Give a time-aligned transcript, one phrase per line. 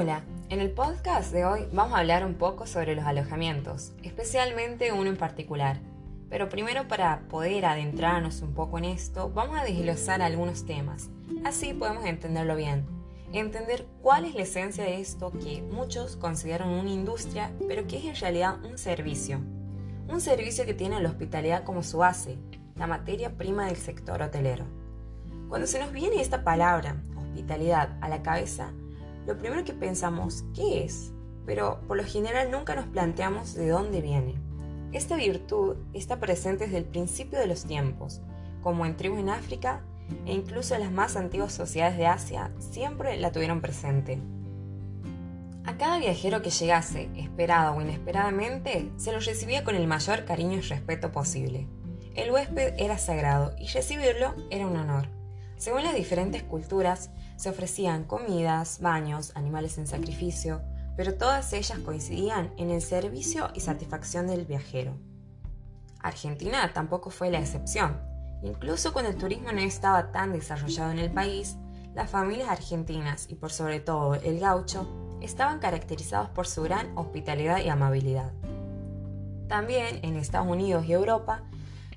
[0.00, 4.92] Hola, en el podcast de hoy vamos a hablar un poco sobre los alojamientos, especialmente
[4.92, 5.80] uno en particular.
[6.30, 11.10] Pero primero para poder adentrarnos un poco en esto, vamos a desglosar algunos temas,
[11.44, 12.86] así podemos entenderlo bien.
[13.32, 18.04] Entender cuál es la esencia de esto que muchos consideran una industria, pero que es
[18.04, 19.40] en realidad un servicio.
[20.06, 22.38] Un servicio que tiene la hospitalidad como su base,
[22.76, 24.64] la materia prima del sector hotelero.
[25.48, 28.70] Cuando se nos viene esta palabra, hospitalidad, a la cabeza,
[29.28, 31.12] lo primero que pensamos, ¿qué es?
[31.44, 34.36] Pero por lo general nunca nos planteamos de dónde viene.
[34.92, 38.22] Esta virtud está presente desde el principio de los tiempos,
[38.62, 39.84] como en tribus en África
[40.24, 44.18] e incluso en las más antiguas sociedades de Asia siempre la tuvieron presente.
[45.66, 50.56] A cada viajero que llegase, esperado o inesperadamente, se lo recibía con el mayor cariño
[50.56, 51.68] y respeto posible.
[52.14, 55.17] El huésped era sagrado y recibirlo era un honor.
[55.58, 60.62] Según las diferentes culturas, se ofrecían comidas, baños, animales en sacrificio,
[60.96, 64.96] pero todas ellas coincidían en el servicio y satisfacción del viajero.
[66.00, 68.00] Argentina tampoco fue la excepción.
[68.42, 71.56] Incluso cuando el turismo no estaba tan desarrollado en el país,
[71.94, 74.88] las familias argentinas y por sobre todo el gaucho
[75.20, 78.32] estaban caracterizados por su gran hospitalidad y amabilidad.
[79.48, 81.42] También en Estados Unidos y Europa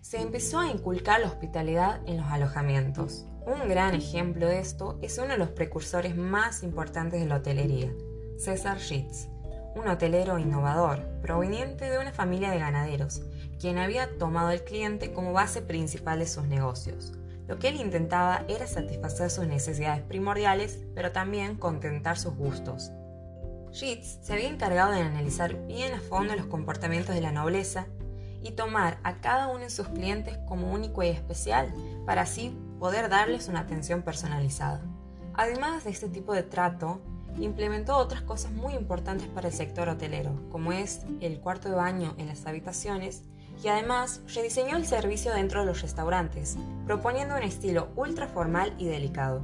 [0.00, 3.26] se empezó a inculcar la hospitalidad en los alojamientos.
[3.50, 7.92] Un gran ejemplo de esto es uno de los precursores más importantes de la hotelería,
[8.38, 9.26] César Ritz,
[9.74, 13.22] un hotelero innovador, proveniente de una familia de ganaderos,
[13.58, 17.12] quien había tomado al cliente como base principal de sus negocios.
[17.48, 22.92] Lo que él intentaba era satisfacer sus necesidades primordiales, pero también contentar sus gustos.
[23.72, 27.88] Ritz se había encargado de analizar bien a fondo los comportamientos de la nobleza
[28.44, 31.74] y tomar a cada uno de sus clientes como único y especial
[32.06, 34.80] para así poder darles una atención personalizada.
[35.34, 37.00] Además de este tipo de trato,
[37.38, 42.14] implementó otras cosas muy importantes para el sector hotelero, como es el cuarto de baño
[42.18, 43.22] en las habitaciones
[43.62, 46.56] y además rediseñó el servicio dentro de los restaurantes,
[46.86, 49.42] proponiendo un estilo ultra formal y delicado.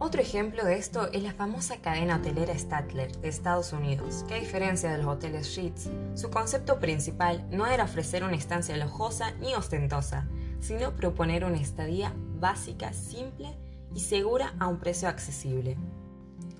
[0.00, 4.40] Otro ejemplo de esto es la famosa cadena hotelera Statler de Estados Unidos, que a
[4.40, 9.54] diferencia de los hoteles Ritz, su concepto principal no era ofrecer una estancia lujosa ni
[9.54, 10.26] ostentosa,
[10.58, 12.12] sino proponer una estadía
[12.42, 13.56] básica, simple
[13.94, 15.78] y segura a un precio accesible.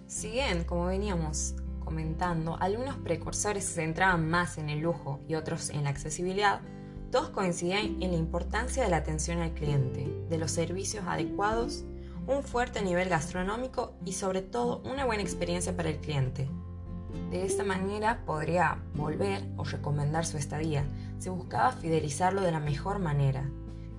[0.06, 5.70] Si bien, como veníamos comentando, algunos precursores se centraban más en el lujo y otros
[5.70, 6.60] en la accesibilidad,
[7.10, 11.84] todos coincidían en la importancia de la atención al cliente, de los servicios adecuados
[12.26, 16.48] un fuerte nivel gastronómico y sobre todo una buena experiencia para el cliente.
[17.30, 20.84] De esta manera podría volver o recomendar su estadía.
[21.18, 23.50] Se buscaba fidelizarlo de la mejor manera.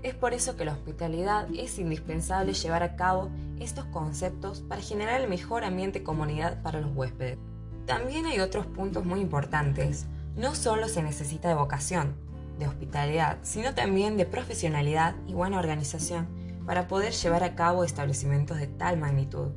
[0.03, 5.21] Es por eso que la hospitalidad es indispensable llevar a cabo estos conceptos para generar
[5.21, 7.37] el mejor ambiente de comunidad para los huéspedes.
[7.85, 10.05] También hay otros puntos muy importantes.
[10.35, 12.15] No solo se necesita de vocación,
[12.59, 16.27] de hospitalidad, sino también de profesionalidad y buena organización
[16.65, 19.51] para poder llevar a cabo establecimientos de tal magnitud.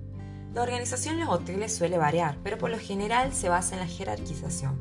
[0.55, 3.87] La organización en los hoteles suele variar, pero por lo general se basa en la
[3.89, 4.81] jerarquización.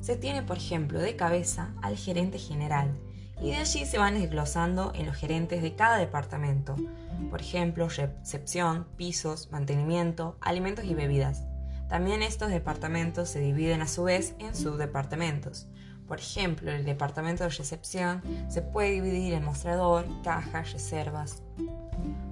[0.00, 2.94] Se tiene, por ejemplo, de cabeza al gerente general,
[3.40, 6.76] y de allí se van desglosando en los gerentes de cada departamento,
[7.30, 11.44] por ejemplo, recepción, pisos, mantenimiento, alimentos y bebidas.
[11.88, 15.68] También estos departamentos se dividen a su vez en subdepartamentos,
[16.06, 21.42] por ejemplo, el departamento de recepción se puede dividir en mostrador, cajas, reservas.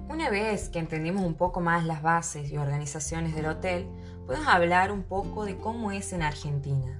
[0.09, 3.87] Una vez que entendimos un poco más las bases y organizaciones del hotel,
[4.27, 6.99] podemos hablar un poco de cómo es en Argentina.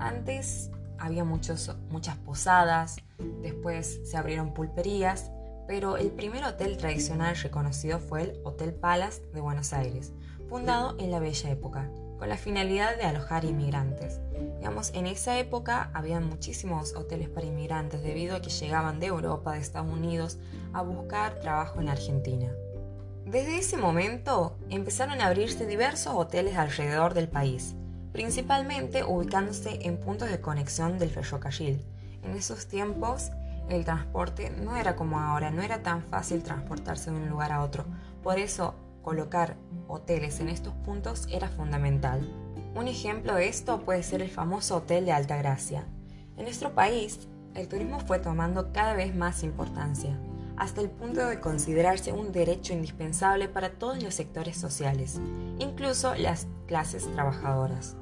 [0.00, 2.96] Antes había muchos, muchas posadas,
[3.42, 5.30] después se abrieron pulperías,
[5.66, 10.12] pero el primer hotel tradicional reconocido fue el Hotel Palace de Buenos Aires,
[10.48, 14.20] fundado en la bella época con la finalidad de alojar inmigrantes.
[14.58, 19.52] Digamos, en esa época había muchísimos hoteles para inmigrantes debido a que llegaban de Europa,
[19.52, 20.38] de Estados Unidos,
[20.72, 22.52] a buscar trabajo en Argentina.
[23.24, 27.76] Desde ese momento empezaron a abrirse diversos hoteles alrededor del país,
[28.12, 31.84] principalmente ubicándose en puntos de conexión del ferrocarril.
[32.22, 33.30] En esos tiempos
[33.68, 37.62] el transporte no era como ahora, no era tan fácil transportarse de un lugar a
[37.62, 37.84] otro.
[38.22, 39.56] Por eso colocar
[39.86, 42.20] hoteles en estos puntos era fundamental.
[42.74, 45.84] Un ejemplo de esto puede ser el famoso Hotel de Altagracia.
[46.36, 50.18] En nuestro país, el turismo fue tomando cada vez más importancia,
[50.58, 55.20] hasta el punto de considerarse un derecho indispensable para todos los sectores sociales,
[55.58, 57.96] incluso las clases trabajadoras.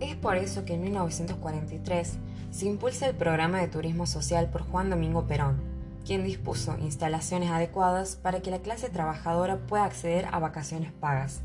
[0.00, 2.18] Es por eso que en 1943
[2.50, 5.62] se impulsa el programa de turismo social por Juan Domingo Perón,
[6.04, 11.42] quien dispuso instalaciones adecuadas para que la clase trabajadora pueda acceder a vacaciones pagas.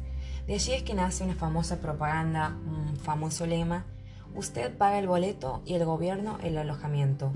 [0.47, 3.85] De allí es que nace una famosa propaganda, un famoso lema,
[4.35, 7.31] usted paga el boleto y el gobierno el alojamiento,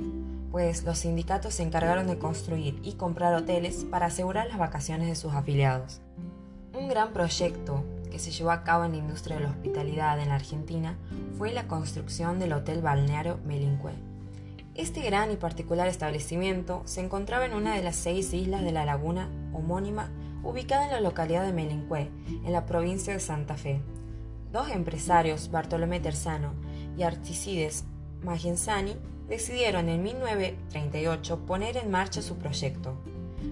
[0.52, 5.16] pues los sindicatos se encargaron de construir y comprar hoteles para asegurar las vacaciones de
[5.16, 6.02] sus afiliados.
[6.78, 10.30] Un gran proyecto que se llevó a cabo en la industria de la hospitalidad en
[10.30, 10.98] la Argentina
[11.38, 13.94] fue la construcción del Hotel Balneario Melincue.
[14.76, 18.86] Este gran y particular establecimiento se encontraba en una de las seis islas de la
[18.86, 20.10] laguna homónima
[20.44, 22.10] ubicada en la localidad de Melincue,
[22.44, 23.82] en la provincia de Santa Fe.
[24.52, 26.54] Dos empresarios, Bartolomé Terzano
[26.98, 27.86] y Articides
[28.24, 28.96] Magenzani,
[29.28, 32.96] decidieron en 1938 poner en marcha su proyecto.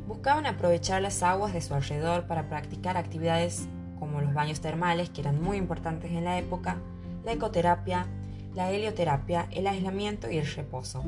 [0.07, 3.67] Buscaban aprovechar las aguas de su alrededor para practicar actividades
[3.99, 6.77] como los baños termales, que eran muy importantes en la época,
[7.23, 8.07] la ecoterapia,
[8.53, 11.03] la helioterapia, el aislamiento y el reposo.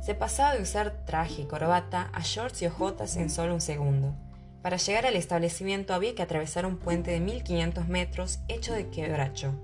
[0.00, 4.14] Se pasaba de usar traje y corbata a shorts y ojotas en solo un segundo.
[4.62, 9.54] Para llegar al establecimiento había que atravesar un puente de 1500 metros hecho de quebracho.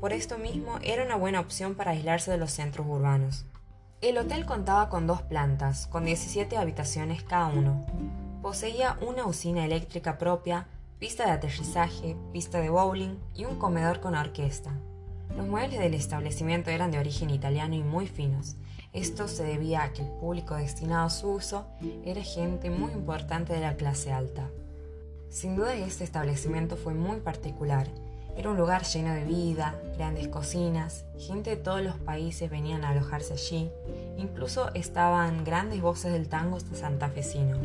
[0.00, 3.46] Por esto mismo era una buena opción para aislarse de los centros urbanos.
[4.00, 7.86] El hotel contaba con dos plantas, con 17 habitaciones cada uno.
[8.42, 10.66] Poseía una usina eléctrica propia,
[10.98, 14.72] pista de aterrizaje, pista de bowling y un comedor con orquesta.
[15.36, 18.56] Los muebles del establecimiento eran de origen italiano y muy finos.
[18.92, 21.66] Esto se debía a que el público destinado a su uso
[22.04, 24.50] era gente muy importante de la clase alta.
[25.30, 27.88] Sin duda este establecimiento fue muy particular.
[28.36, 32.90] Era un lugar lleno de vida, grandes cocinas, gente de todos los países venían a
[32.90, 33.70] alojarse allí,
[34.16, 37.58] incluso estaban grandes voces del tango santafesino.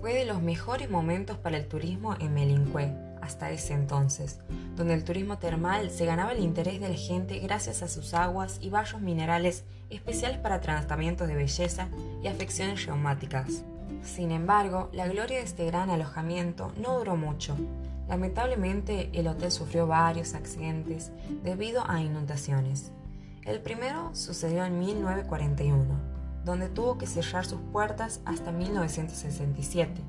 [0.00, 4.40] Fue de los mejores momentos para el turismo en Melincue, hasta ese entonces,
[4.74, 8.58] donde el turismo termal se ganaba el interés de la gente gracias a sus aguas
[8.60, 11.88] y barros minerales especiales para tratamientos de belleza
[12.22, 13.62] y afecciones reumáticas.
[14.02, 17.56] Sin embargo, la gloria de este gran alojamiento no duró mucho.
[18.10, 21.10] Lamentablemente, el hotel sufrió varios accidentes
[21.42, 22.92] debido a inundaciones.
[23.46, 25.84] El primero sucedió en 1941,
[26.44, 30.02] donde tuvo que cerrar sus puertas hasta 1967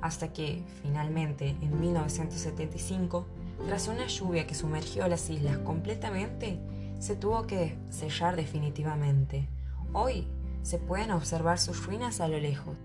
[0.00, 3.26] hasta que, finalmente, en 1975,
[3.66, 6.58] tras una lluvia que sumergió las islas completamente,
[6.98, 9.48] se tuvo que sellar definitivamente.
[9.92, 10.26] Hoy
[10.62, 12.76] se pueden observar sus ruinas a lo lejos.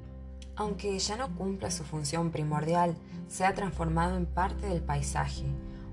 [0.58, 2.96] Aunque ya no cumpla su función primordial,
[3.28, 5.44] se ha transformado en parte del paisaje,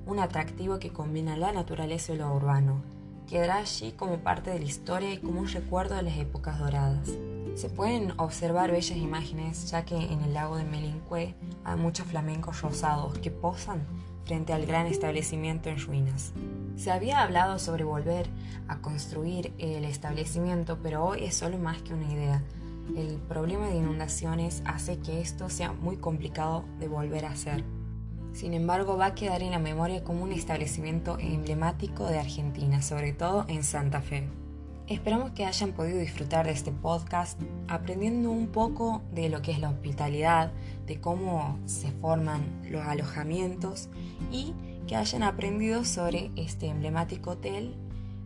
[0.07, 2.81] un atractivo que combina la naturaleza y lo urbano.
[3.29, 7.09] Quedará allí como parte de la historia y como un recuerdo de las épocas doradas.
[7.55, 12.63] Se pueden observar bellas imágenes ya que en el lago de Melincue hay muchos flamencos
[12.63, 13.83] rosados que posan
[14.25, 16.33] frente al gran establecimiento en ruinas.
[16.77, 18.29] Se había hablado sobre volver
[18.69, 22.43] a construir el establecimiento, pero hoy es solo más que una idea.
[22.97, 27.65] El problema de inundaciones hace que esto sea muy complicado de volver a hacer.
[28.33, 33.13] Sin embargo, va a quedar en la memoria como un establecimiento emblemático de Argentina, sobre
[33.13, 34.29] todo en Santa Fe.
[34.89, 39.59] Esperamos que hayan podido disfrutar de este podcast aprendiendo un poco de lo que es
[39.59, 40.53] la hospitalidad,
[40.87, 43.89] de cómo se forman los alojamientos
[44.31, 44.55] y
[44.87, 47.75] que hayan aprendido sobre este emblemático hotel,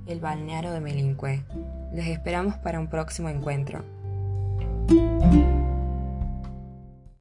[0.06, 1.44] el balneario de Melincue.
[1.92, 3.95] Les esperamos para un próximo encuentro.
[4.88, 5.45] Thank you.